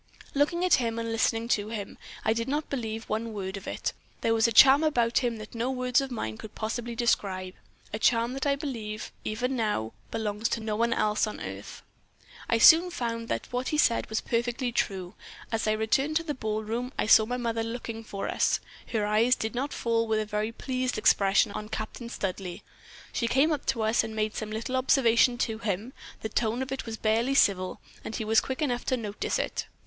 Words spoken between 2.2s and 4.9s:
I did not believe one word of it. There was a charm